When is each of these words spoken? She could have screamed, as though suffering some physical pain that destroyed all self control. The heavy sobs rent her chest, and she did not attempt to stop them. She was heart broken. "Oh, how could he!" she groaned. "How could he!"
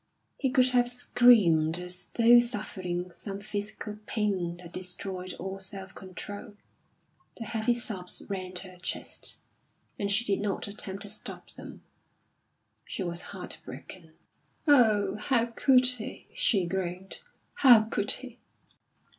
She 0.41 0.49
could 0.49 0.69
have 0.69 0.89
screamed, 0.89 1.77
as 1.77 2.07
though 2.07 2.39
suffering 2.39 3.11
some 3.11 3.39
physical 3.39 3.99
pain 4.07 4.57
that 4.57 4.73
destroyed 4.73 5.33
all 5.33 5.59
self 5.59 5.93
control. 5.93 6.55
The 7.37 7.43
heavy 7.45 7.75
sobs 7.75 8.23
rent 8.27 8.57
her 8.65 8.77
chest, 8.81 9.35
and 9.99 10.11
she 10.11 10.23
did 10.23 10.41
not 10.41 10.67
attempt 10.67 11.03
to 11.03 11.09
stop 11.09 11.51
them. 11.51 11.83
She 12.85 13.03
was 13.03 13.21
heart 13.29 13.59
broken. 13.63 14.13
"Oh, 14.67 15.17
how 15.17 15.45
could 15.55 15.85
he!" 15.85 16.25
she 16.33 16.65
groaned. 16.65 17.19
"How 17.57 17.83
could 17.83 18.09
he!" 18.09 18.39